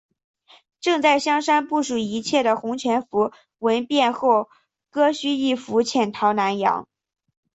[0.79, 4.49] 正在香山部署一切的洪全福闻变后
[4.89, 6.87] 割须易服潜逃南洋。